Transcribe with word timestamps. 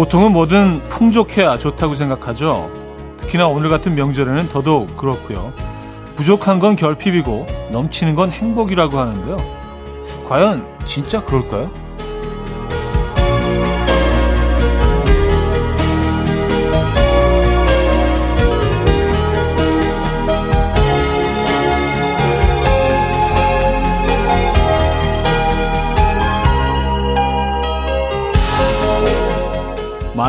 보통은 0.00 0.32
뭐든 0.32 0.80
풍족해야 0.88 1.58
좋다고 1.58 1.94
생각하죠. 1.94 2.70
특히나 3.18 3.46
오늘 3.48 3.68
같은 3.68 3.94
명절에는 3.94 4.48
더더욱 4.48 4.96
그렇고요. 4.96 5.52
부족한 6.16 6.58
건 6.58 6.74
결핍이고 6.74 7.46
넘치는 7.70 8.14
건 8.14 8.30
행복이라고 8.30 8.98
하는데요. 8.98 9.36
과연 10.26 10.66
진짜 10.86 11.22
그럴까요? 11.22 11.70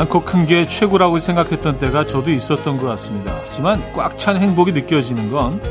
많고 0.02 0.22
큰 0.22 0.46
게 0.48 0.66
최고라고 0.66 1.20
생각했던 1.20 1.78
때가 1.78 2.08
저도 2.08 2.32
있었던 2.32 2.80
것 2.80 2.88
같습니다. 2.88 3.36
하지만 3.44 3.82
꽉 3.94 4.18
찬 4.18 4.38
행복이 4.42 4.72
느껴지는 4.72 5.32
건 5.32 5.62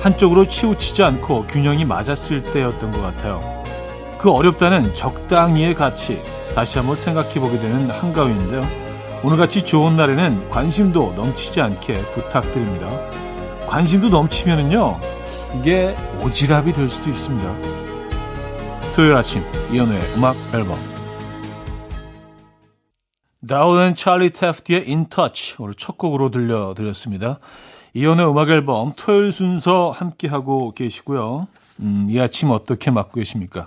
한쪽으로 0.00 0.46
치우치지 0.48 1.02
않고 1.02 1.46
균형이 1.48 1.84
맞았을 1.84 2.42
때였던 2.42 2.90
것 2.90 3.02
같아요. 3.02 3.62
그 4.18 4.30
어렵다는 4.30 4.94
적당히의 4.94 5.74
가치 5.74 6.20
다시 6.54 6.78
한번 6.78 6.96
생각해 6.96 7.34
보게 7.34 7.58
되는 7.58 7.90
한가위인데요. 7.90 8.66
오늘같이 9.22 9.64
좋은 9.64 9.96
날에는 9.96 10.48
관심도 10.48 11.12
넘치지 11.14 11.60
않게 11.60 11.94
부탁드립니다. 12.14 12.88
관심도 13.66 14.08
넘치면은요, 14.08 14.98
이게 15.60 15.94
오지랖이 16.22 16.74
될 16.74 16.88
수도 16.88 17.10
있습니다. 17.10 17.54
토요일 18.96 19.14
아침 19.14 19.42
이연우의 19.70 20.00
음악 20.16 20.36
앨범 20.54 20.91
다운 23.48 23.96
찰리 23.96 24.30
테프트의 24.30 24.84
Touch 25.10 25.56
오늘 25.58 25.74
첫 25.74 25.98
곡으로 25.98 26.30
들려드렸습니다. 26.30 27.40
이연의 27.94 28.28
음악 28.28 28.50
앨범 28.50 28.92
토요일 28.96 29.32
순서 29.32 29.90
함께하고 29.90 30.72
계시고요. 30.72 31.48
음, 31.80 32.06
이 32.08 32.20
아침 32.20 32.50
어떻게 32.50 32.90
맞고 32.92 33.14
계십니까? 33.14 33.66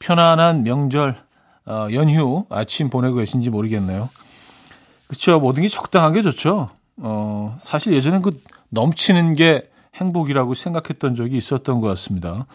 편안한 0.00 0.64
명절 0.64 1.16
어, 1.66 1.86
연휴 1.92 2.44
아침 2.50 2.90
보내고 2.90 3.16
계신지 3.16 3.50
모르겠네요. 3.50 4.10
그렇죠. 5.06 5.38
모든 5.38 5.62
게 5.62 5.68
적당한 5.68 6.12
게 6.12 6.22
좋죠. 6.22 6.70
어, 6.96 7.56
사실 7.60 7.94
예전엔 7.94 8.22
그 8.22 8.40
넘치는 8.70 9.34
게 9.34 9.70
행복이라고 9.94 10.54
생각했던 10.54 11.14
적이 11.14 11.36
있었던 11.36 11.80
것 11.80 11.86
같습니다. 11.88 12.46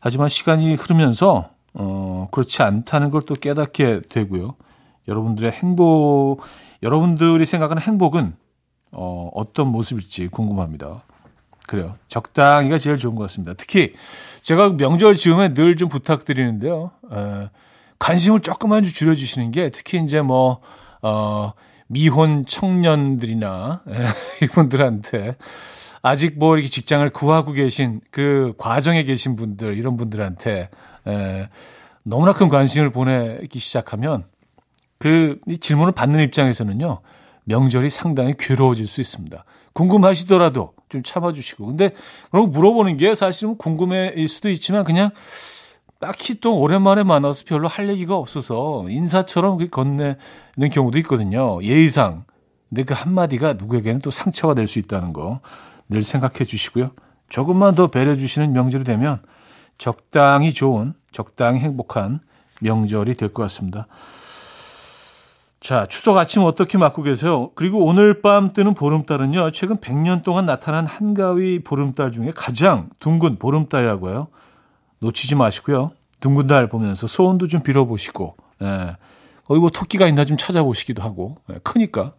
하지만 0.00 0.28
시간이 0.28 0.74
흐르면서 0.76 1.50
어, 1.74 2.28
그렇지 2.30 2.62
않다는 2.62 3.10
걸 3.10 3.22
또 3.22 3.34
깨닫게 3.34 4.02
되고요. 4.08 4.54
여러분들의 5.08 5.50
행복, 5.52 6.40
여러분들이 6.82 7.44
생각하는 7.46 7.82
행복은 7.82 8.34
어, 8.92 9.30
어떤 9.34 9.68
모습일지 9.68 10.28
궁금합니다. 10.28 11.02
그래요. 11.66 11.96
적당히가 12.08 12.78
제일 12.78 12.96
좋은 12.98 13.14
것 13.16 13.22
같습니다. 13.22 13.52
특히 13.56 13.94
제가 14.40 14.70
명절 14.70 15.16
즈음에 15.16 15.52
늘 15.54 15.76
좀 15.76 15.88
부탁드리는데요. 15.88 16.92
에, 17.12 17.50
관심을 17.98 18.40
조금만 18.40 18.84
좀 18.84 18.92
줄여주시는 18.92 19.50
게 19.50 19.70
특히 19.70 19.98
이제 20.02 20.20
뭐, 20.22 20.60
어, 21.02 21.52
미혼 21.88 22.44
청년들이나 22.46 23.82
에, 23.88 23.92
이분들한테 24.44 25.36
아직 26.02 26.38
뭐 26.38 26.54
이렇게 26.56 26.68
직장을 26.68 27.08
구하고 27.10 27.52
계신 27.52 28.00
그 28.12 28.54
과정에 28.58 29.02
계신 29.02 29.34
분들, 29.34 29.76
이런 29.76 29.96
분들한테 29.96 30.70
에, 31.06 31.48
너무나 32.04 32.32
큰 32.32 32.48
관심을 32.48 32.90
보내기 32.90 33.58
시작하면 33.58 34.24
그 34.98 35.38
질문을 35.60 35.92
받는 35.92 36.20
입장에서는요. 36.20 37.00
명절이 37.44 37.90
상당히 37.90 38.34
괴로워질 38.38 38.86
수 38.86 39.00
있습니다. 39.00 39.44
궁금하시더라도 39.72 40.72
좀 40.88 41.02
참아주시고. 41.02 41.66
근데 41.66 41.90
그럼 42.30 42.50
물어보는 42.50 42.96
게 42.96 43.14
사실은 43.14 43.56
궁금해일 43.56 44.28
수도 44.28 44.50
있지만 44.50 44.84
그냥 44.84 45.10
딱히 46.00 46.40
또 46.40 46.58
오랜만에 46.58 47.02
만나서 47.04 47.44
별로 47.46 47.68
할 47.68 47.88
얘기가 47.88 48.16
없어서 48.16 48.84
인사처럼 48.88 49.58
건네는 49.70 50.16
경우도 50.72 50.98
있거든요. 50.98 51.62
예의상. 51.62 52.24
근데 52.68 52.82
그 52.84 52.94
한마디가 52.94 53.54
누구에게는 53.54 54.00
또 54.00 54.10
상처가 54.10 54.54
될 54.54 54.66
수 54.66 54.78
있다는 54.78 55.12
거 55.12 55.40
늘 55.88 56.02
생각해 56.02 56.44
주시고요. 56.44 56.90
조금만 57.28 57.74
더 57.74 57.86
배려해 57.86 58.16
주시는 58.16 58.52
명절이 58.52 58.84
되면 58.84 59.20
적당히 59.78 60.52
좋은, 60.52 60.94
적당히 61.12 61.60
행복한 61.60 62.20
명절이 62.60 63.14
될 63.14 63.32
것 63.32 63.42
같습니다. 63.44 63.86
자, 65.60 65.86
추석 65.86 66.16
아침 66.18 66.42
어떻게 66.42 66.78
맞고 66.78 67.02
계세요? 67.02 67.50
그리고 67.54 67.84
오늘 67.84 68.20
밤 68.20 68.52
뜨는 68.52 68.74
보름달은요, 68.74 69.50
최근 69.52 69.78
100년 69.78 70.22
동안 70.22 70.46
나타난 70.46 70.86
한가위 70.86 71.60
보름달 71.64 72.12
중에 72.12 72.32
가장 72.34 72.90
둥근 73.00 73.38
보름달이라고 73.38 74.10
해요. 74.10 74.28
놓치지 75.00 75.34
마시고요. 75.34 75.92
둥근 76.20 76.46
달 76.46 76.68
보면서 76.68 77.06
소원도 77.06 77.48
좀 77.48 77.62
빌어보시고, 77.62 78.36
예. 78.62 78.96
거기 79.46 79.60
뭐 79.60 79.70
토끼가 79.70 80.06
있나 80.06 80.24
좀 80.24 80.36
찾아보시기도 80.36 81.02
하고, 81.02 81.36
예, 81.50 81.58
크니까. 81.62 82.12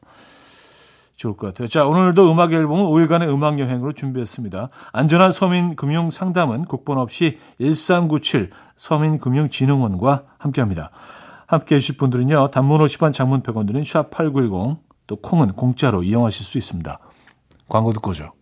좋을 1.16 1.36
것 1.36 1.47
같아요. 1.47 1.68
자, 1.68 1.84
오늘도 1.84 2.31
음악 2.31 2.53
앨범은 2.53 2.86
5일간의 2.86 3.28
음악 3.34 3.59
여행으로 3.59 3.94
준비했습니다. 3.94 4.70
안전한 4.92 5.31
서민 5.31 5.76
금융 5.76 6.12
상담은 6.12 6.66
국번 6.66 7.00
없이 7.00 7.40
1397 7.59 8.52
서민금융진흥원과 8.76 10.24
함께 10.38 10.62
합니다. 10.62 10.92
함께 11.47 11.75
해주실 11.75 11.97
분들은요. 11.97 12.52
단문 12.52 12.80
50원 12.81 13.13
장문 13.13 13.41
100원 13.41 13.66
드는 13.66 13.81
샵8910 13.81 14.78
또 15.08 15.16
콩은 15.16 15.53
공짜로 15.53 16.03
이용하실 16.03 16.46
수 16.46 16.58
있습니다. 16.58 17.00
광고 17.69 17.94
듣고 17.94 18.12
오죠. 18.12 18.34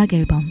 음악 0.00 0.14
앨범 0.14 0.42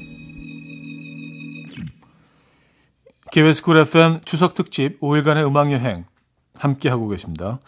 KBS 3.32 3.64
쿨 3.64 3.80
FM 3.80 4.22
추석 4.24 4.54
특집 4.54 5.00
5일간의 5.00 5.44
음악 5.48 5.72
여행 5.72 6.06
함께 6.54 6.88
하고 6.88 7.08
계십니다. 7.08 7.60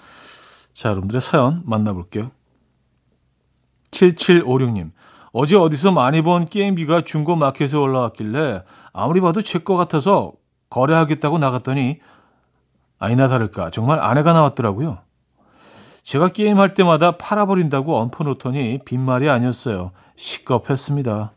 자, 0.73 0.89
여러분들의 0.89 1.21
사연 1.21 1.63
만나볼게요. 1.65 2.29
7756님. 3.89 4.91
어제 5.31 5.55
어디서 5.55 5.91
많이 5.91 6.21
본 6.21 6.45
게임기가 6.45 7.01
중고 7.01 7.35
마켓에 7.35 7.77
올라왔길래 7.77 8.63
아무리 8.93 9.19
봐도 9.19 9.41
제 9.41 9.57
거 9.57 9.75
같아서 9.75 10.33
거래하겠다고 10.69 11.39
나갔더니 11.39 11.99
아니나 12.99 13.27
다를까 13.27 13.71
정말 13.71 13.99
아내가 13.99 14.33
나왔더라고요. 14.33 14.99
제가 16.03 16.27
게임할 16.29 16.75
때마다 16.75 17.17
팔아버린다고 17.17 17.97
얹어놓더니 17.97 18.81
빈말이 18.85 19.29
아니었어요. 19.29 19.91
시겁했습니다. 20.15 21.31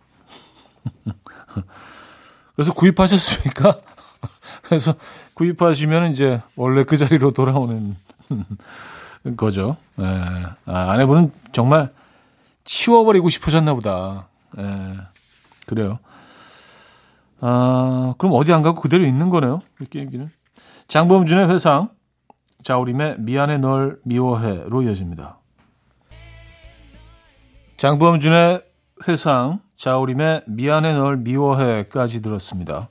그래서 2.56 2.72
구입하셨습니까? 2.72 3.80
그래서 4.62 4.94
구입하시면 5.34 6.12
이제 6.12 6.42
원래 6.56 6.84
그 6.84 6.96
자리로 6.96 7.32
돌아오는 7.32 7.96
거죠. 9.36 9.76
예. 10.00 10.04
아, 10.66 10.90
아내분은 10.92 11.32
정말 11.52 11.92
치워버리고 12.64 13.28
싶으셨나 13.30 13.74
보다. 13.74 14.28
예. 14.58 14.96
그래요. 15.66 15.98
아, 17.40 18.14
그럼 18.18 18.34
어디 18.34 18.52
안 18.52 18.62
가고 18.62 18.80
그대로 18.80 19.04
있는 19.04 19.30
거네요. 19.30 19.58
이 19.80 19.84
게임기는. 19.86 20.30
장범준의 20.88 21.50
회상, 21.50 21.90
자우림의 22.62 23.16
미안해 23.20 23.58
널 23.58 23.98
미워해로 24.04 24.82
이어집니다. 24.82 25.38
장범준의 27.76 28.62
회상, 29.08 29.60
자우림의 29.76 30.42
미안해 30.46 30.94
널 30.94 31.16
미워해까지 31.18 32.22
들었습니다. 32.22 32.88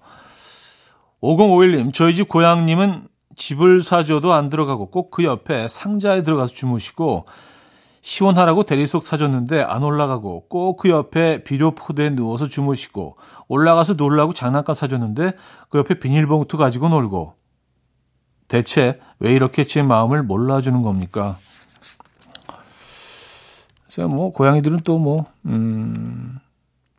5051님, 1.21 1.93
저희 1.93 2.15
집 2.15 2.27
고양님은 2.27 3.07
집을 3.35 3.81
사줘도 3.81 4.33
안 4.33 4.49
들어가고 4.49 4.91
꼭 4.91 5.09
그 5.09 5.23
옆에 5.23 5.67
상자에 5.67 6.23
들어가서 6.23 6.53
주무시고 6.53 7.25
시원하라고 8.01 8.63
대리석 8.63 9.07
사줬는데 9.07 9.61
안 9.61 9.81
올라가고 9.83 10.47
꼭 10.49 10.75
그 10.77 10.89
옆에 10.89 11.43
비료 11.43 11.71
포대에 11.71 12.09
누워서 12.09 12.47
주무시고 12.47 13.15
올라가서 13.47 13.93
놀라고 13.93 14.33
장난감 14.33 14.75
사줬는데 14.75 15.31
그 15.69 15.77
옆에 15.79 15.99
비닐봉투 15.99 16.57
가지고 16.57 16.89
놀고 16.89 17.35
대체 18.49 18.99
왜 19.19 19.33
이렇게 19.33 19.63
제 19.63 19.81
마음을 19.81 20.21
몰라주는 20.21 20.81
겁니까? 20.83 21.37
그래서 23.87 24.07
뭐 24.09 24.31
고양이들은 24.33 24.81
또 24.81 24.97
뭐 24.99 25.25
음, 25.45 26.37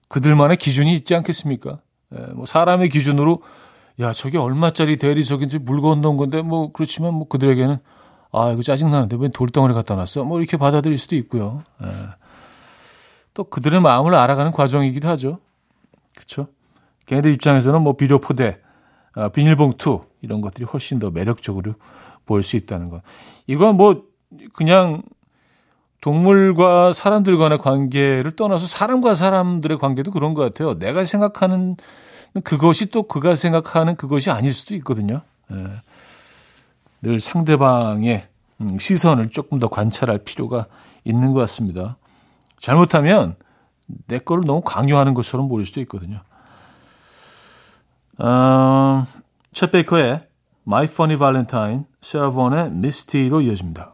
그들만의 0.09 0.57
기준이 0.57 0.95
있지 0.95 1.15
않겠습니까? 1.15 1.81
예, 2.15 2.19
뭐 2.35 2.47
사람의 2.47 2.89
기준으로 2.89 3.43
야 4.01 4.13
저게 4.13 4.39
얼마짜리 4.39 4.97
대리석인지 4.97 5.61
물건 5.61 6.01
넣은 6.01 6.17
건데 6.17 6.43
뭐 6.43 6.73
그렇지만 6.73 7.15
뭐 7.15 7.29
그들에게는 7.29 7.79
아 8.33 8.51
이거 8.51 8.63
짜증 8.63 8.91
나는데 8.91 9.17
왜 9.19 9.29
돌덩어리 9.29 9.75
갖다 9.75 9.95
놨어? 9.95 10.25
뭐 10.25 10.41
이렇게 10.41 10.57
받아들일 10.57 10.99
수도 10.99 11.15
있고요. 11.17 11.63
예. 11.83 11.89
또 13.33 13.45
그들의 13.45 13.81
마음을 13.81 14.15
알아가는 14.15 14.53
과정이기도 14.53 15.09
하죠. 15.09 15.39
그렇죠? 16.15 16.49
걔네들 17.07 17.33
입장에서는 17.33 17.83
뭐 17.83 17.95
비료 17.95 18.21
포대, 18.21 18.59
아, 19.15 19.29
비닐봉투 19.29 20.05
이런 20.23 20.41
것들이 20.41 20.65
훨씬 20.65 20.99
더 20.99 21.11
매력적으로 21.11 21.75
보일 22.27 22.43
수 22.43 22.57
있다는 22.57 22.89
것. 22.89 23.03
이건 23.47 23.77
뭐 23.77 24.05
그냥 24.55 25.03
동물과 26.05 26.93
사람들 26.93 27.39
간의 27.39 27.57
관계를 27.57 28.37
떠나서 28.37 28.67
사람과 28.67 29.15
사람들의 29.15 29.79
관계도 29.79 30.11
그런 30.11 30.35
것 30.35 30.43
같아요. 30.43 30.79
내가 30.79 31.03
생각하는 31.03 31.79
그것이 32.45 32.91
또 32.91 33.05
그가 33.05 33.37
생각하는 33.37 33.97
그것이 33.97 34.31
아닐 34.31 34.53
수도 34.53 34.75
있거든요. 34.75 35.23
예. 35.51 35.67
늘 37.01 37.21
상대방의 37.21 38.29
음, 38.61 38.79
시선을 38.79 39.31
조금 39.31 39.59
더 39.59 39.69
관찰할 39.69 40.19
필요가 40.19 40.67
있는 41.05 41.33
것 41.33 41.41
같습니다. 41.41 41.97
잘못하면 42.61 43.37
내 44.07 44.19
거를 44.19 44.45
너무 44.47 44.61
강요하는 44.61 45.15
것처럼 45.15 45.49
보일 45.49 45.65
수도 45.65 45.81
있거든요. 45.81 46.21
어, 48.19 49.07
챗 49.55 49.73
베이커의 49.73 50.21
My 50.67 50.85
Funny 50.85 51.17
Valentine, 51.17 51.85
세아본의 52.03 52.73
미스티로 52.73 53.41
이어집니다. 53.41 53.94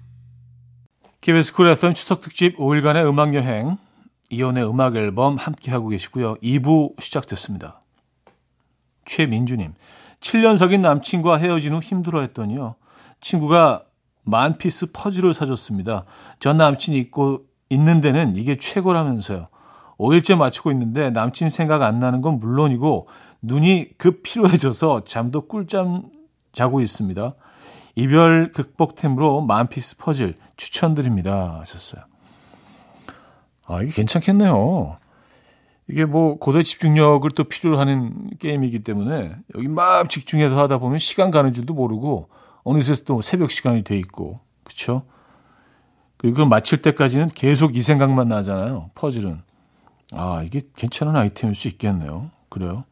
KBS 1.21 1.53
쿨 1.53 1.67
FM 1.67 1.93
추석 1.93 2.21
특집 2.21 2.57
5일간의 2.57 3.07
음악 3.07 3.35
여행 3.35 3.77
이현우의 4.31 4.67
음악 4.67 4.95
앨범 4.95 5.35
함께 5.35 5.69
하고 5.69 5.89
계시고요. 5.89 6.33
2부 6.37 6.99
시작됐습니다. 6.99 7.83
최민주님, 9.05 9.75
7년 10.19 10.57
사귄 10.57 10.81
남친과 10.81 11.37
헤어진 11.37 11.73
후 11.73 11.79
힘들어했더니요. 11.79 12.73
친구가 13.19 13.83
만 14.23 14.57
피스 14.57 14.87
퍼즐을 14.93 15.35
사줬습니다. 15.35 16.05
전 16.39 16.57
남친이 16.57 16.97
입고 16.97 17.45
있는 17.69 18.01
데는 18.01 18.35
이게 18.35 18.57
최고라면서요. 18.57 19.47
5일째 19.99 20.35
맞추고 20.37 20.71
있는데 20.71 21.11
남친 21.11 21.51
생각 21.51 21.83
안 21.83 21.99
나는 21.99 22.21
건 22.21 22.39
물론이고 22.39 23.07
눈이 23.43 23.89
급 23.99 24.23
피로해져서 24.23 25.03
잠도 25.03 25.41
꿀잠 25.41 26.09
자고 26.51 26.81
있습니다. 26.81 27.35
이별 27.95 28.51
극복템으로 28.51 29.41
만피스 29.41 29.97
퍼즐 29.97 30.35
추천드립니다. 30.57 31.59
하셨어요. 31.59 32.03
아, 33.65 33.81
이게 33.81 33.91
괜찮겠네요. 33.91 34.97
이게 35.87 36.05
뭐 36.05 36.37
고대 36.37 36.63
집중력을 36.63 37.29
또 37.31 37.43
필요로 37.43 37.79
하는 37.79 38.29
게임이기 38.39 38.79
때문에 38.79 39.35
여기 39.55 39.67
막 39.67 40.09
집중해서 40.09 40.57
하다 40.57 40.77
보면 40.77 40.99
시간 40.99 41.31
가는 41.31 41.51
줄도 41.51 41.73
모르고 41.73 42.29
어느새 42.63 42.95
또 43.05 43.21
새벽 43.21 43.51
시간이 43.51 43.83
돼 43.83 43.97
있고 43.97 44.39
그렇죠? 44.63 45.03
그리고 46.17 46.45
마칠 46.45 46.81
때까지는 46.81 47.29
계속 47.29 47.75
이 47.75 47.81
생각만 47.81 48.27
나잖아요. 48.27 48.91
퍼즐은. 48.93 49.41
아, 50.13 50.43
이게 50.43 50.61
괜찮은 50.75 51.15
아이템일 51.15 51.55
수 51.55 51.67
있겠네요. 51.67 52.29
그래요. 52.49 52.83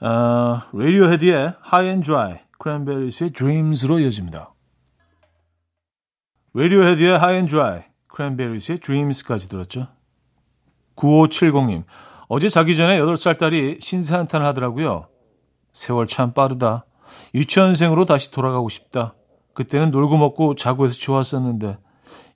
아, 0.00 0.68
레디오 0.72 1.10
헤드의 1.10 1.54
High 1.64 1.88
and 1.88 2.06
Dry 2.06 2.38
크랜베리스의 2.66 3.30
Dreams로 3.30 4.00
이어집니다. 4.00 4.52
레디오헤드의 6.54 7.10
High 7.10 7.34
and 7.34 7.50
Dry, 7.50 7.82
크랜베리스의 8.08 8.80
Dreams까지 8.80 9.48
들었죠. 9.48 9.86
9570님, 10.96 11.84
어제 12.28 12.48
자기 12.48 12.76
전에 12.76 12.98
8살 12.98 13.38
딸이 13.38 13.78
신세 13.80 14.16
한탄을 14.16 14.44
하더라고요. 14.48 15.06
세월 15.72 16.08
참 16.08 16.32
빠르다. 16.32 16.86
유치원생으로 17.34 18.04
다시 18.04 18.32
돌아가고 18.32 18.68
싶다. 18.68 19.14
그때는 19.54 19.92
놀고 19.92 20.16
먹고 20.16 20.56
자고 20.56 20.86
해서 20.86 20.96
좋았었는데, 20.96 21.78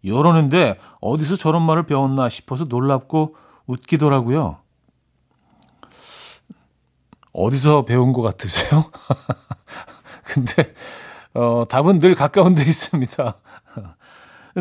이러는데 0.03 0.79
어디서 1.01 1.35
저런 1.35 1.63
말을 1.63 1.87
배웠나 1.87 2.29
싶어서 2.29 2.67
놀랍고 2.67 3.35
웃기더라고요. 3.67 4.59
어디서 7.33 7.85
배운 7.85 8.13
것 8.13 8.23
같으세요? 8.23 8.85
근데 10.31 10.73
어, 11.35 11.65
답은 11.69 12.01
늘 12.01 12.15
가까운 12.15 12.55
데 12.55 12.63
있습니다. 12.63 13.35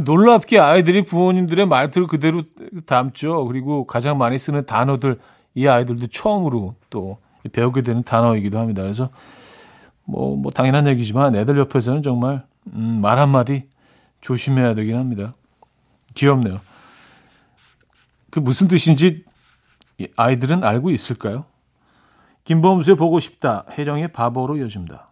놀랍게 0.06 0.60
아이들이 0.60 1.04
부모님들의 1.04 1.68
말투를 1.68 2.08
그대로 2.08 2.44
담죠. 2.86 3.46
그리고 3.46 3.86
가장 3.86 4.18
많이 4.18 4.38
쓰는 4.38 4.66
단어들 4.66 5.20
이 5.56 5.68
아이들도 5.68 6.08
처음으로 6.08 6.76
또 6.90 7.18
배우게 7.52 7.82
되는 7.82 8.04
단어이기도 8.04 8.60
합니다. 8.60 8.82
그래서 8.84 9.10
뭐, 10.06 10.36
뭐 10.36 10.52
당연한 10.52 10.88
얘기지만 10.88 11.36
애들 11.36 11.58
옆에서는 11.58 12.04
정말 12.04 12.46
음, 12.74 13.00
말 13.02 13.20
한마디 13.20 13.68
조심해야 14.22 14.76
되긴 14.76 14.98
합니다. 14.98 15.34
귀엽네요. 16.14 16.60
그 18.30 18.40
무슨 18.40 18.68
뜻인지 18.68 19.26
아이들은 20.16 20.64
알고 20.64 20.92
있을까요? 20.92 21.46
김범수의 22.44 22.96
보고 22.96 23.20
싶다. 23.20 23.66
해령의 23.72 24.12
바보로 24.12 24.58
이어집니다. 24.58 25.09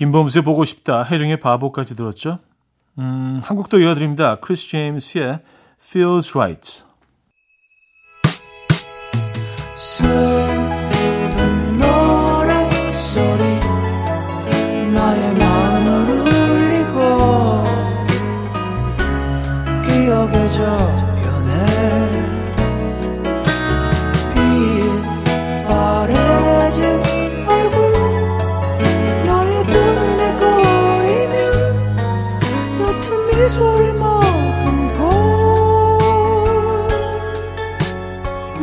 김범수의 0.00 0.42
보고 0.42 0.64
싶다. 0.64 1.02
해령의 1.02 1.40
바보까지 1.40 1.94
들었죠? 1.94 2.38
음, 2.98 3.42
한국도 3.44 3.80
이어드립니다. 3.80 4.36
크리스 4.36 4.70
제임스의 4.70 5.40
Feels 5.78 6.34
Right. 6.34 6.84
미소를 33.50 33.94
머금고 33.94 35.10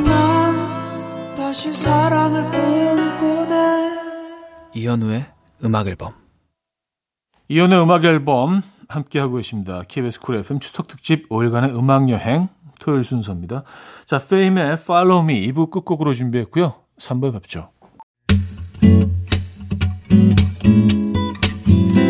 난 0.05 1.35
다시 1.35 1.73
사랑을 1.73 2.43
꿈꾸네 2.49 3.97
이현우의 4.73 5.25
음악 5.65 5.87
앨범 5.87 6.13
이현우의 7.49 7.83
음악 7.83 8.05
앨범 8.05 8.61
함께하고 8.87 9.35
계십니다. 9.35 9.83
KBS 9.85 10.21
쿨 10.21 10.37
FM 10.37 10.61
추석 10.61 10.87
특집 10.87 11.27
5일간의 11.27 11.77
음악 11.77 12.09
여행 12.09 12.47
토요일 12.79 13.03
순서입니다. 13.03 13.63
자, 14.05 14.19
페임의 14.19 14.73
Follow 14.75 15.21
Me 15.21 15.51
2부 15.51 15.69
끝곡으로 15.69 16.13
준비했고요. 16.13 16.75
3부에 16.97 17.33
뵙죠. 17.33 17.71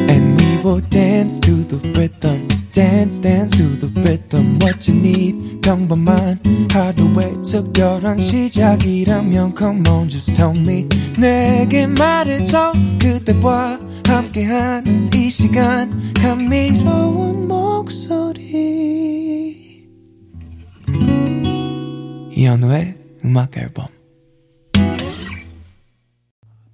And 0.10 0.40
we 0.40 0.58
will 0.64 0.88
dance 0.90 1.40
to 1.40 1.56
the 1.68 1.80
rhythm. 1.96 2.57
Dance, 2.72 3.20
dance 3.20 3.58
to 3.58 3.80
the 3.80 3.90
rhythm. 4.02 4.60
What 4.62 4.90
you 4.90 5.00
need, 5.00 5.62
평범한 5.62 6.40
하루의 6.72 7.42
특별한 7.42 8.20
시작이라면 8.20 9.56
Come 9.58 9.84
on, 9.90 10.10
just 10.10 10.34
tell 10.34 10.56
me. 10.56 10.88
내게 11.18 11.88
말해줘. 11.88 12.74
그대와 13.02 13.80
함께한 14.06 15.10
이 15.14 15.30
시간. 15.30 16.14
감미로운 16.14 17.48
목소리. 17.48 18.48
이현우의 22.32 22.96
음악 23.26 23.58
앨범. 23.58 23.88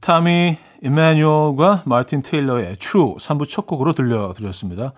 타미 0.02 0.58
이마뉴얼과 0.84 1.84
마틴 1.86 2.22
테일러의 2.22 2.76
True 2.78 3.16
3부 3.16 3.48
첫 3.48 3.66
곡으로 3.66 3.94
들려드렸습니다. 3.94 4.92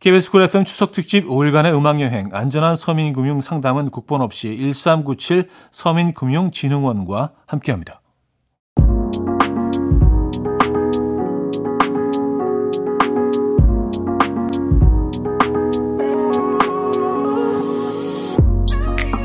KBS 0.00 0.30
쿨 0.30 0.42
FM 0.44 0.64
추석 0.64 0.92
특집 0.92 1.26
5일간의 1.26 1.74
음악 1.76 2.00
여행 2.00 2.28
안전한 2.32 2.76
서민 2.76 3.12
금융 3.12 3.40
상담은 3.40 3.90
국번 3.90 4.20
없이 4.20 4.56
1397 4.56 5.48
서민금융진흥원과 5.72 7.32
함께합니다. 7.46 8.00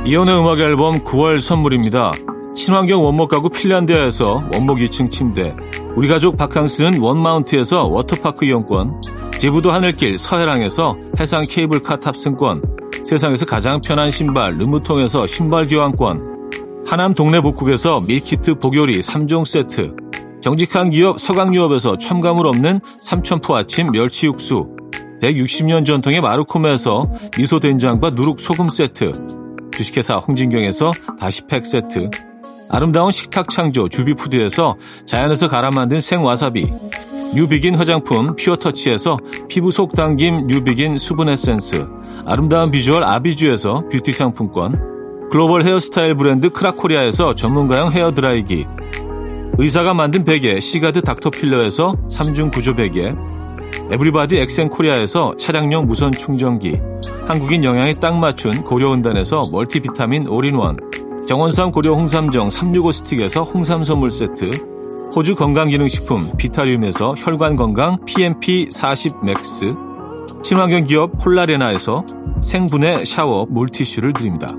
이현우의 0.06 0.40
음악 0.39 0.60
앨범 0.60 1.03
9월 1.03 1.39
선물입니다. 1.39 2.13
친환경 2.56 3.03
원목 3.03 3.30
가구 3.30 3.50
핀란드에서 3.50 4.44
원목 4.51 4.80
2층 4.80 5.12
침대 5.12 5.53
우리 5.96 6.08
가족 6.08 6.36
바캉스는 6.36 7.00
원마운트에서 7.00 7.86
워터파크 7.86 8.46
이용권 8.46 9.12
제부도 9.44 9.74
하늘길 9.74 10.20
서해랑에서 10.20 10.96
해상 11.20 11.46
케이블카 11.50 12.00
탑승권 12.00 12.62
세상에서 13.04 13.46
가장 13.46 13.82
편한 13.82 14.10
신발 14.10 14.58
르무통에서 14.58 15.28
신발 15.28 15.68
교환권 15.68 16.84
하남 16.88 17.14
동네 17.14 17.42
복국에서 17.42 18.00
밀키트 18.00 18.60
복요리 18.60 19.02
3종 19.02 19.46
세트 19.46 19.98
정직한 20.42 20.92
기업 20.92 21.20
서강유업에서 21.20 21.98
첨가물 21.98 22.48
없는 22.48 22.80
삼천포 23.02 23.54
아침 23.54 23.92
멸치 23.92 24.28
육수 24.28 24.78
160년 25.22 25.86
전통의 25.86 26.22
마루코메에서 26.22 27.12
미소 27.38 27.60
된장과 27.60 28.12
누룩 28.12 28.40
소금 28.40 28.70
세트 28.70 29.12
주식회사 29.74 30.20
홍진경에서 30.20 30.94
다시팩 31.20 31.66
세트 31.66 32.10
아름다운 32.72 33.12
식탁 33.12 33.50
창조 33.50 33.90
주비푸드에서 33.90 34.78
자연에서 35.06 35.50
갈아 35.50 35.70
만든 35.70 36.00
생와사비 36.00 36.72
뉴비긴 37.36 37.75
화장품 37.75 38.36
퓨어터치에서 38.36 39.18
피부 39.48 39.72
속 39.72 39.94
당김 39.96 40.48
뉴비긴 40.48 41.00
수분 41.00 41.30
에센스 41.30 41.88
아름다운 42.28 42.70
비주얼 42.70 43.04
아비주에서 43.04 43.86
뷰티 43.92 44.12
상품권 44.12 45.30
글로벌 45.32 45.63
헤어스타일 45.63 46.16
브랜드 46.16 46.52
크라코리아에서 46.52 47.34
전문가용 47.34 47.92
헤어드라이기 47.92 48.68
의사가 49.58 49.96
만든 49.96 50.24
베개 50.24 50.60
시가드 50.60 51.02
닥터필러에서 51.02 51.96
3중 52.12 52.54
구조 52.54 52.75
베개 52.75 53.13
에브리바디 53.92 54.38
엑센코리아에서 54.38 55.36
차량용 55.38 55.88
무선 55.88 56.12
충전기 56.12 56.80
한국인 57.25 57.63
영양에 57.63 57.94
딱 57.94 58.16
맞춘 58.16 58.63
고려은단에서 58.63 59.50
멀티비타민 59.52 60.28
올인원 60.28 60.78
정원삼 61.28 61.72
고려 61.72 61.94
홍삼정 61.94 62.52
365 62.52 62.92
스틱에서 62.92 63.44
홍삼 63.44 63.84
선물 63.84 64.12
세트 64.12 64.73
호주 65.15 65.36
건강기능식품 65.36 66.32
비타리움에서 66.38 67.13
혈관건강 67.15 68.03
PMP 68.05 68.70
40 68.72 69.24
맥스 69.24 69.75
친환경 70.41 70.86
기업 70.86 71.20
폴라레나에서 71.20 72.03
생분해 72.41 73.05
샤워 73.05 73.46
물티슈를 73.48 74.13
드립니다. 74.13 74.55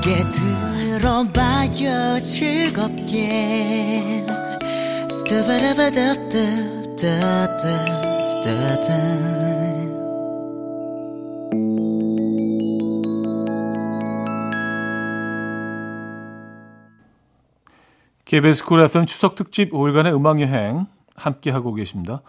함께 0.00 0.16
들어봐요 0.98 2.22
즐겁게 2.22 4.24
KBS 18.24 18.64
쿨 18.64 18.80
FM 18.80 19.04
추석 19.04 19.34
특집 19.34 19.72
5일간의 19.72 20.14
음악여행 20.14 20.86
함께하고 21.14 21.74
계십니다. 21.74 22.22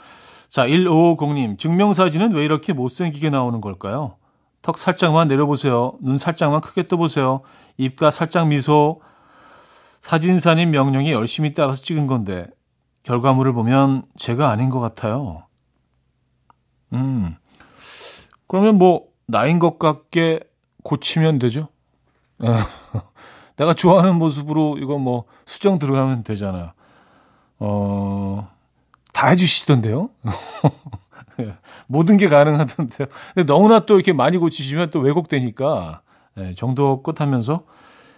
자, 0.50 0.68
1550님, 0.68 1.58
증명사진은 1.58 2.34
왜 2.34 2.44
이렇게 2.44 2.74
못생기게 2.74 3.30
나오는 3.30 3.62
걸까요? 3.62 4.16
턱 4.62 4.78
살짝만 4.78 5.28
내려보세요. 5.28 5.94
눈 6.02 6.18
살짝만 6.18 6.62
크게 6.62 6.88
떠보세요. 6.88 7.42
입가 7.78 8.12
살짝 8.12 8.48
미소. 8.48 9.02
사진사님 10.00 10.72
명령이 10.72 11.12
열심히 11.12 11.54
따라서 11.54 11.82
찍은 11.82 12.08
건데, 12.08 12.48
결과물을 13.04 13.54
보면 13.54 14.04
제가 14.18 14.50
아닌 14.50 14.70
것 14.70 14.80
같아요. 14.80 15.44
음. 16.94 17.36
그러면 18.48 18.78
뭐, 18.78 19.06
나인 19.28 19.60
것 19.60 19.80
같게 19.80 20.42
고치면 20.84 21.40
되죠? 21.40 21.70
내가 23.56 23.74
좋아하는 23.74 24.16
모습으로 24.16 24.78
이거 24.80 24.98
뭐 24.98 25.26
수정 25.46 25.80
들어가면 25.80 26.24
되잖아요. 26.24 26.72
어, 27.60 28.50
다 29.14 29.28
해주시던데요? 29.28 30.10
모든 31.88 32.18
게 32.18 32.28
가능하던데요. 32.30 33.08
근데 33.34 33.46
너무나 33.46 33.80
또 33.82 33.96
이렇게 33.96 34.14
많이 34.14 34.38
고치시면 34.38 34.92
또 34.92 35.00
왜곡되니까 35.00 36.02
네, 36.36 36.56
정도껏 36.56 37.20
하면서 37.20 37.64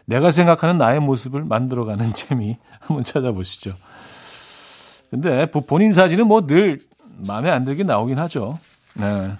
내가 0.05 0.31
생각하는 0.31 0.77
나의 0.77 0.99
모습을 0.99 1.43
만들어가는 1.43 2.13
재미 2.15 2.57
한번 2.79 3.03
찾아보시죠. 3.03 3.75
근데 5.09 5.45
본인 5.67 5.91
사진은 5.93 6.27
뭐 6.27 6.41
늘 6.41 6.79
마음에 7.17 7.49
안 7.49 7.63
들게 7.63 7.83
나오긴 7.83 8.17
하죠. 8.19 8.57
네. 8.95 9.33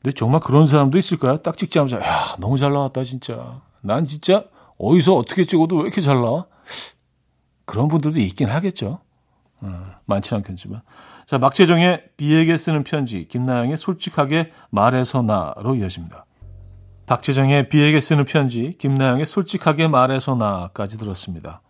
근데 0.00 0.14
정말 0.16 0.40
그런 0.40 0.66
사람도 0.66 0.98
있을까요? 0.98 1.38
딱 1.38 1.56
찍자마자 1.56 2.00
야 2.00 2.36
너무 2.38 2.58
잘 2.58 2.72
나왔다 2.72 3.04
진짜. 3.04 3.60
난 3.80 4.06
진짜 4.06 4.44
어디서 4.78 5.14
어떻게 5.14 5.44
찍어도 5.44 5.76
왜 5.76 5.82
이렇게 5.82 6.00
잘 6.00 6.16
나와? 6.16 6.46
그런 7.64 7.88
분들도 7.88 8.18
있긴 8.20 8.48
하겠죠. 8.48 9.00
어, 9.60 9.84
많지 10.06 10.34
않겠지만. 10.34 10.82
자, 11.26 11.38
막재정의 11.38 12.04
비에게 12.16 12.56
쓰는 12.56 12.84
편지, 12.84 13.26
김나영의 13.28 13.76
솔직하게 13.76 14.52
말해서 14.70 15.22
나로 15.22 15.74
이어집니다. 15.76 16.26
박재정의 17.06 17.68
비에게 17.68 18.00
쓰는 18.00 18.24
편지, 18.24 18.74
김나영의 18.78 19.26
솔직하게 19.26 19.88
말해서 19.88 20.34
나까지 20.34 20.98
들었습니다. 20.98 21.60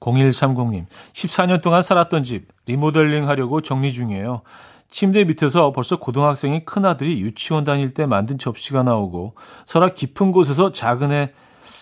0130님, 0.00 0.86
14년 1.12 1.62
동안 1.62 1.82
살았던 1.82 2.24
집, 2.24 2.48
리모델링 2.66 3.28
하려고 3.28 3.60
정리 3.60 3.92
중이에요. 3.92 4.42
침대 4.90 5.24
밑에서 5.24 5.72
벌써 5.72 5.98
고등학생인 5.98 6.64
큰아들이 6.64 7.20
유치원 7.20 7.64
다닐 7.64 7.92
때 7.92 8.06
만든 8.06 8.38
접시가 8.38 8.82
나오고 8.82 9.34
서랍 9.66 9.94
깊은 9.94 10.32
곳에서 10.32 10.72
작은 10.72 11.12
애 11.12 11.32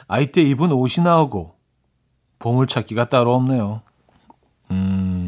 아이 0.09 0.33
때 0.33 0.43
입은 0.43 0.73
옷이 0.73 1.05
나오고 1.05 1.55
보물찾기가 2.39 3.09
따로 3.09 3.35
없네요. 3.35 3.83
음, 4.73 5.26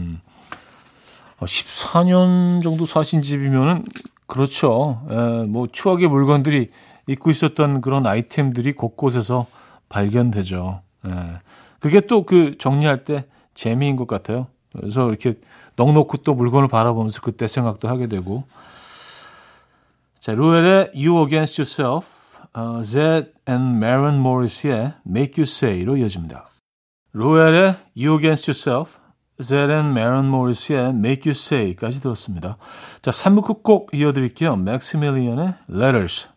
14년 1.47 2.59
어, 2.59 2.61
정도 2.63 2.87
사신 2.87 3.23
집이면은 3.23 3.85
그렇죠. 4.27 5.03
에, 5.11 5.45
뭐 5.45 5.69
추억의 5.71 6.09
물건들이 6.09 6.71
입고 7.07 7.31
있었던 7.31 7.81
그런 7.81 8.07
아이템들이 8.07 8.73
곳곳에서 8.73 9.47
발견되죠. 9.89 10.83
에, 11.07 11.11
그게 11.81 12.01
또 12.01 12.25
그 12.25 12.57
정리할 12.59 13.05
때 13.05 13.27
재미인 13.55 13.97
것 13.97 14.07
같아요. 14.07 14.49
그래서 14.73 15.09
이렇게 15.09 15.39
넉넉히 15.77 16.19
또 16.25 16.35
물건을 16.35 16.69
바라보면서 16.69 17.21
그때 17.23 17.47
생각도 17.47 17.89
하게 17.89 18.07
되고. 18.07 18.45
자, 20.21 20.35
루엘의 20.35 20.93
You 20.95 21.25
Against 21.25 21.61
Yourself, 21.61 22.07
어, 22.53 22.83
Zed 22.83 23.33
and 23.49 23.77
Maren 23.77 24.17
Morris의 24.17 24.93
Make 25.07 25.43
You 25.43 25.45
Say로 25.45 25.97
이어집니다. 25.97 26.49
루엘의 27.13 27.77
You 27.97 28.17
Against 28.17 28.51
Yourself, 28.51 28.99
And 29.41 29.91
Maren 29.91 30.27
Morris의 30.27 30.91
Make 30.91 31.31
You 31.31 31.31
Say까지 31.31 32.01
들었습니다. 32.01 32.57
자, 33.03 33.13
3부 33.13 33.45
끝곡 33.45 33.91
이어드릴게요. 33.93 34.57
맥시밀리언의 34.57 35.55
Letters. 35.71 36.29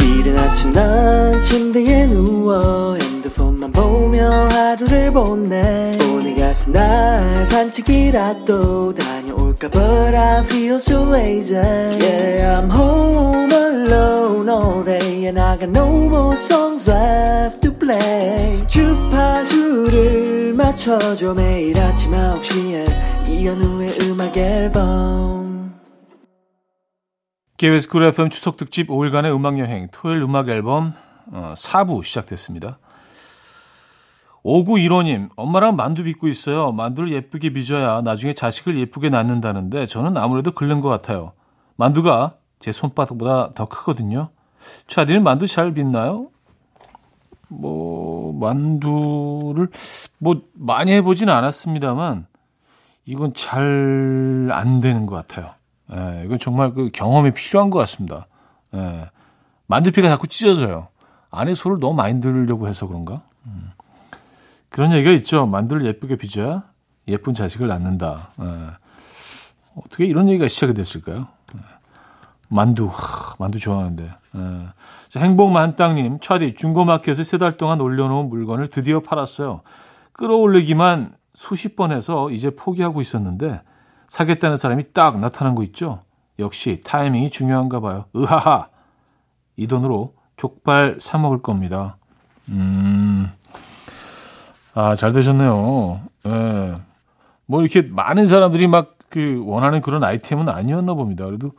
이른 0.00 0.38
아침 0.38 0.72
난 0.72 1.40
침대에 1.40 2.06
누워 2.06 2.96
핸드폰만 2.96 3.70
보며 3.70 4.48
하루를 4.48 5.12
보내 5.12 5.96
오늘 6.10 6.34
같은 6.34 6.72
날 6.72 7.46
산책이라도 7.46 8.94
다녀올까 8.94 9.68
But 9.68 10.16
I 10.16 10.40
feel 10.44 10.76
so 10.76 11.08
lazy 11.14 11.56
Yeah 11.56 12.58
I'm 12.58 12.70
home 12.70 13.52
alone 13.52 14.48
all 14.48 14.82
day 14.84 15.26
And 15.26 15.38
I 15.38 15.56
got 15.56 15.68
no 15.70 16.08
more 16.08 16.36
songs 16.36 16.90
left 16.90 17.63
play 17.84 18.66
주파수를 18.66 20.54
맞춰줘 20.54 21.34
매일 21.34 21.78
아침 21.78 22.12
9시에 22.12 23.28
이현우의 23.28 23.98
음악 24.02 24.36
앨범 24.36 25.74
KBS 27.58 27.88
쿨 27.88 28.04
FM 28.04 28.30
추석 28.30 28.56
특집 28.56 28.88
5일간의 28.88 29.34
음악 29.34 29.58
여행 29.58 29.88
토요일 29.92 30.22
음악 30.22 30.48
앨범 30.48 30.94
어, 31.32 31.54
4부 31.56 32.04
시작됐습니다. 32.04 32.78
5915님, 34.44 35.30
엄마랑 35.36 35.74
만두 35.74 36.04
빚고 36.04 36.28
있어요. 36.28 36.70
만두를 36.72 37.12
예쁘게 37.12 37.54
빚어야 37.54 38.02
나중에 38.02 38.34
자식을 38.34 38.78
예쁘게 38.78 39.08
낳는다는데 39.08 39.86
저는 39.86 40.18
아무래도 40.18 40.50
그른 40.52 40.82
것 40.82 40.90
같아요. 40.90 41.32
만두가 41.76 42.36
제 42.58 42.72
손바닥보다 42.72 43.54
더 43.54 43.64
크거든요. 43.64 44.28
차디는 44.86 45.22
만두 45.22 45.46
잘 45.46 45.72
빚나요? 45.72 46.28
뭐, 47.48 48.32
만두를, 48.32 49.68
뭐, 50.18 50.42
많이 50.54 50.92
해보진 50.92 51.28
않았습니다만, 51.28 52.26
이건 53.06 53.34
잘 53.34 54.24
안 54.52 54.80
되는 54.80 55.06
것 55.06 55.14
같아요. 55.14 55.54
예, 55.92 56.22
이건 56.24 56.38
정말 56.38 56.72
그 56.72 56.90
경험이 56.92 57.32
필요한 57.32 57.70
것 57.70 57.78
같습니다. 57.80 58.26
예, 58.74 59.10
만두피가 59.66 60.08
자꾸 60.08 60.26
찢어져요. 60.26 60.88
안에 61.30 61.54
소를 61.54 61.78
너무 61.80 61.94
많이 61.94 62.20
들으려고 62.20 62.68
해서 62.68 62.86
그런가? 62.86 63.22
음. 63.46 63.70
그런 64.68 64.92
얘기가 64.92 65.12
있죠. 65.16 65.46
만두를 65.46 65.84
예쁘게 65.86 66.16
빚어야 66.16 66.64
예쁜 67.08 67.34
자식을 67.34 67.68
낳는다. 67.68 68.30
예. 68.40 68.70
어떻게 69.76 70.04
이런 70.06 70.28
얘기가 70.28 70.48
시작이 70.48 70.74
됐을까요? 70.74 71.28
예. 71.56 71.60
만두, 72.48 72.86
하, 72.86 73.34
만두 73.38 73.58
좋아하는데. 73.58 74.10
예. 74.36 74.68
자, 75.08 75.20
행복만땅님, 75.20 76.18
차디, 76.20 76.54
중고마켓에 76.54 77.22
세 77.24 77.38
달 77.38 77.52
동안 77.52 77.80
올려놓은 77.80 78.28
물건을 78.28 78.68
드디어 78.68 79.00
팔았어요. 79.00 79.62
끌어올리기만 80.12 81.14
수십 81.34 81.76
번 81.76 81.92
해서 81.92 82.30
이제 82.30 82.50
포기하고 82.54 83.00
있었는데, 83.00 83.62
사겠다는 84.08 84.56
사람이 84.56 84.92
딱 84.92 85.18
나타난 85.20 85.54
거 85.54 85.62
있죠? 85.64 86.02
역시 86.38 86.80
타이밍이 86.84 87.30
중요한가 87.30 87.80
봐요. 87.80 88.06
으하하! 88.16 88.68
이 89.56 89.66
돈으로 89.66 90.14
족발 90.36 90.96
사 91.00 91.18
먹을 91.18 91.42
겁니다. 91.42 91.96
음, 92.48 93.30
아, 94.74 94.94
잘 94.94 95.12
되셨네요. 95.12 96.00
예. 96.26 96.74
뭐 97.46 97.60
이렇게 97.62 97.82
많은 97.82 98.26
사람들이 98.26 98.66
막 98.66 98.94
그 99.14 99.44
원하는 99.46 99.80
그런 99.80 100.02
아이템은 100.02 100.48
아니었나 100.48 100.94
봅니다. 100.94 101.24
그래도, 101.24 101.52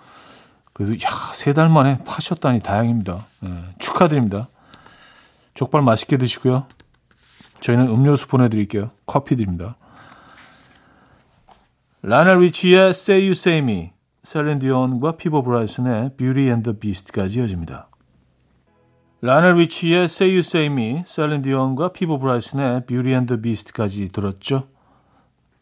그래도, 0.75 0.94
야, 0.96 1.32
세 1.32 1.53
달 1.53 1.70
만에 1.70 2.00
파셨다니 2.03 2.60
다행입니다. 2.60 3.25
예, 3.46 3.50
축하드립니다. 3.79 4.50
족발 5.53 5.82
맛있게 5.82 6.17
드시고요. 6.17 6.67
저희는 7.62 7.88
음료수 7.88 8.27
보내드릴게요. 8.27 8.91
커피 9.05 9.38
드립니다. 9.38 9.77
라이오넬 12.01 12.36
리치의 12.36 12.89
Say 12.89 13.22
You 13.22 13.32
Say 13.32 13.60
Me, 13.60 13.91
셀린 14.25 14.60
디온과 14.60 15.15
피보 15.15 15.44
브라이슨의 15.44 16.12
Beauty 16.17 16.48
and 16.50 16.63
the 16.70 16.77
Beast까지 16.77 17.39
이어집니다. 17.39 17.88
라이오넬 19.22 19.54
리치의 19.53 20.03
Say 20.05 20.34
You 20.34 20.39
Say 20.39 20.65
Me, 20.67 21.03
셀린 21.05 21.41
디온과 21.41 21.94
피보 21.94 22.18
브라이슨의 22.20 22.86
Beauty 22.86 23.13
and 23.13 23.27
the 23.34 23.41
Beast까지 23.41 24.10
들었죠. 24.10 24.67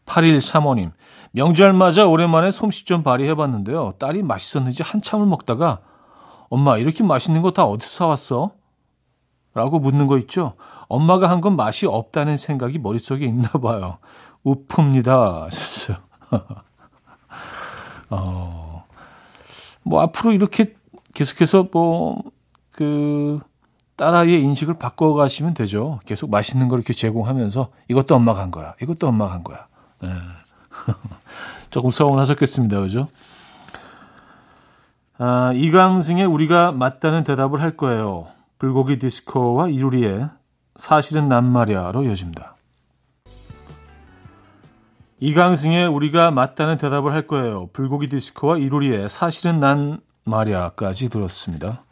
8135님, 0.06 0.92
명절 1.32 1.72
맞아 1.72 2.06
오랜만에 2.06 2.50
솜씨 2.50 2.84
좀 2.84 3.02
발휘해봤는데요. 3.02 3.94
딸이 3.98 4.22
맛있었는지 4.22 4.82
한참을 4.82 5.26
먹다가 5.26 5.80
엄마 6.50 6.76
이렇게 6.78 7.02
맛있는 7.02 7.42
거 7.42 7.50
다 7.50 7.64
어디서 7.64 7.90
사왔어? 7.90 8.52
라고 9.54 9.78
묻는 9.78 10.06
거 10.06 10.18
있죠. 10.18 10.54
엄마가 10.88 11.30
한 11.30 11.40
건 11.40 11.56
맛이 11.56 11.86
없다는 11.86 12.36
생각이 12.36 12.78
머릿속에 12.78 13.24
있나 13.26 13.48
봐요. 13.48 13.98
하셨어요. 15.44 15.96
어, 18.10 18.84
뭐 19.82 20.00
앞으로 20.02 20.32
이렇게 20.32 20.74
계속해서 21.14 21.68
뭐 21.72 22.22
그 22.72 23.38
딸아이의 23.94 24.42
인식을 24.42 24.74
바꿔가시면 24.74 25.54
되죠. 25.54 26.00
계속 26.04 26.28
맛있는 26.28 26.66
걸 26.66 26.80
이렇게 26.80 26.92
제공하면서 26.92 27.68
이것도 27.86 28.16
엄마가 28.16 28.42
한 28.42 28.50
거야. 28.50 28.74
이것도 28.82 29.06
엄마가 29.06 29.32
한 29.32 29.44
거야. 29.44 29.68
네. 30.04 30.10
조금 31.70 31.90
서운하셨겠습니다. 31.90 32.80
그죠? 32.80 33.08
아, 35.18 35.52
이강승의 35.54 36.26
우리가 36.26 36.72
맞다는 36.72 37.24
대답을 37.24 37.62
할 37.62 37.76
거예요. 37.76 38.28
불고기 38.58 38.98
디스코와 38.98 39.68
이루리의 39.68 40.28
사실은 40.76 41.28
난 41.28 41.44
말이야로 41.44 42.04
이어집니다. 42.04 42.56
이강승의 45.20 45.86
우리가 45.86 46.30
맞다는 46.30 46.76
대답을 46.76 47.12
할 47.12 47.26
거예요. 47.26 47.68
불고기 47.72 48.08
디스코와 48.08 48.58
이루리의 48.58 49.08
사실은 49.08 49.60
난 49.60 50.00
말이야까지 50.24 51.08
들었습니다. 51.08 51.84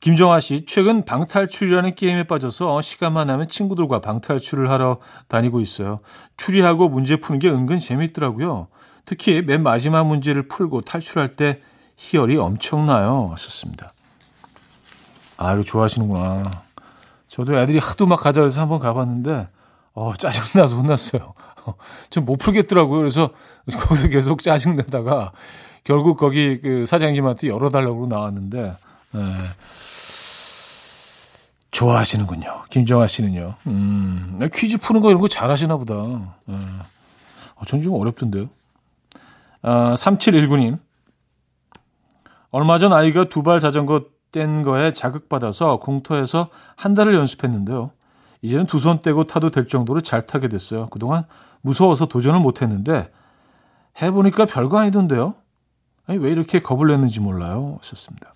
김정아 0.00 0.38
씨, 0.40 0.64
최근 0.66 1.04
방탈출이라는 1.04 1.94
게임에 1.94 2.24
빠져서 2.24 2.80
시간만 2.82 3.26
나면 3.26 3.48
친구들과 3.48 4.00
방탈출을 4.00 4.70
하러 4.70 4.98
다니고 5.26 5.60
있어요. 5.60 6.00
추리하고 6.36 6.88
문제 6.88 7.16
푸는 7.16 7.40
게 7.40 7.48
은근 7.48 7.78
재밌더라고요. 7.78 8.68
특히 9.04 9.42
맨 9.42 9.62
마지막 9.62 10.06
문제를 10.06 10.46
풀고 10.46 10.82
탈출할 10.82 11.34
때 11.34 11.60
희열이 11.96 12.36
엄청나요. 12.36 13.28
하셨습니다. 13.32 13.92
아, 15.36 15.54
이거 15.54 15.62
좋아하시는구나. 15.64 16.44
저도 17.26 17.58
애들이 17.58 17.78
하도 17.78 18.06
막 18.06 18.20
가자 18.20 18.40
그래서 18.40 18.60
한번 18.60 18.78
가봤는데, 18.78 19.48
어, 19.94 20.14
짜증나서 20.14 20.76
혼났어요. 20.76 21.34
좀 22.10 22.24
못 22.24 22.36
풀겠더라고요. 22.36 23.00
그래서 23.00 23.30
거기서 23.72 24.08
계속 24.08 24.42
짜증내다가 24.42 25.32
결국 25.84 26.18
거기 26.18 26.60
그 26.60 26.86
사장님한테 26.86 27.48
열어달라고 27.48 28.06
나왔는데, 28.06 28.74
네. 29.12 29.20
좋아하시는군요. 31.70 32.64
김정아 32.70 33.06
씨는요. 33.06 33.54
음, 33.66 34.40
퀴즈 34.54 34.78
푸는 34.78 35.00
거 35.00 35.10
이런 35.10 35.20
거 35.20 35.28
잘하시나 35.28 35.76
보다. 35.76 35.94
네. 36.46 36.56
어, 37.56 37.64
전좀 37.66 37.94
어렵던데요. 37.94 38.48
아, 39.62 39.94
3719님. 39.94 40.78
얼마 42.50 42.78
전 42.78 42.92
아이가 42.92 43.24
두 43.28 43.42
발 43.42 43.60
자전거 43.60 44.06
뗀 44.32 44.62
거에 44.62 44.92
자극받아서 44.92 45.78
공터에서 45.80 46.48
한 46.76 46.94
달을 46.94 47.14
연습했는데요. 47.14 47.90
이제는 48.42 48.66
두 48.66 48.78
손 48.78 49.02
떼고 49.02 49.24
타도 49.24 49.50
될 49.50 49.68
정도로 49.68 50.00
잘 50.00 50.26
타게 50.26 50.48
됐어요. 50.48 50.88
그동안 50.90 51.24
무서워서 51.60 52.06
도전을 52.06 52.40
못 52.40 52.62
했는데 52.62 53.10
해보니까 54.00 54.46
별거 54.46 54.78
아니던데요. 54.78 55.34
아니, 56.06 56.18
왜 56.18 56.30
이렇게 56.30 56.60
겁을 56.62 56.88
냈는지 56.88 57.20
몰라요. 57.20 57.78
하셨습니다. 57.80 58.32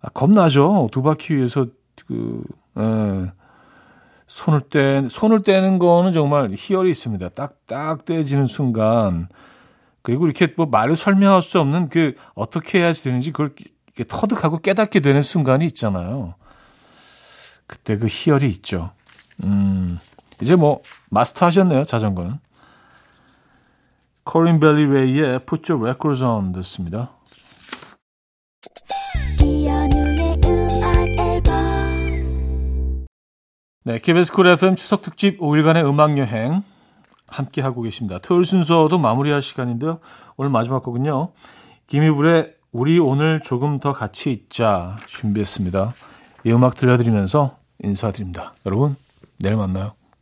아, 0.00 0.08
겁나죠. 0.08 0.88
두 0.92 1.02
바퀴 1.02 1.36
위에서 1.36 1.66
그 2.06 2.42
에, 2.76 3.30
손을 4.26 4.62
떼 4.70 5.08
손을 5.08 5.42
떼는 5.42 5.78
거는 5.78 6.12
정말 6.12 6.50
희열이 6.56 6.90
있습니다. 6.90 7.30
딱딱 7.30 8.04
떼지는 8.04 8.46
순간 8.46 9.28
그리고 10.02 10.26
이렇게 10.26 10.52
뭐 10.56 10.66
말로 10.66 10.94
설명할 10.94 11.42
수 11.42 11.58
없는 11.60 11.88
그 11.88 12.14
어떻게 12.34 12.78
해야 12.78 12.92
되는지 12.92 13.32
그걸 13.32 13.52
이렇게 13.86 14.04
터득하고 14.04 14.58
깨닫게 14.58 15.00
되는 15.00 15.22
순간이 15.22 15.64
있잖아요. 15.66 16.34
그때 17.66 17.98
그 17.98 18.06
희열이 18.08 18.48
있죠. 18.48 18.92
음, 19.44 19.98
이제 20.40 20.56
뭐 20.56 20.82
마스터 21.10 21.46
하셨네요, 21.46 21.84
자전거는. 21.84 22.38
코린 24.24 24.60
벨리 24.60 24.86
레이의 24.86 25.40
Put 25.46 25.72
Your 25.72 25.84
Records 25.84 26.22
On 26.22 26.52
듣습니다. 26.52 27.10
네, 33.88 33.98
KBS 33.98 34.32
쿨 34.32 34.46
FM 34.48 34.76
추석 34.76 35.00
특집 35.00 35.40
5일간의 35.40 35.88
음악 35.88 36.18
여행 36.18 36.62
함께 37.26 37.62
하고 37.62 37.80
계십니다. 37.80 38.18
토요일 38.18 38.44
순서도 38.44 38.98
마무리할 38.98 39.40
시간인데요. 39.40 40.00
오늘 40.36 40.50
마지막 40.50 40.82
곡은요. 40.82 41.32
김희불의 41.86 42.54
우리 42.70 42.98
오늘 42.98 43.40
조금 43.40 43.80
더 43.80 43.94
같이 43.94 44.30
있자 44.30 44.98
준비했습니다. 45.06 45.94
이 46.44 46.52
음악 46.52 46.74
들려드리면서 46.74 47.56
인사드립니다. 47.82 48.52
여러분, 48.66 48.94
내일 49.38 49.56
만나요. 49.56 49.92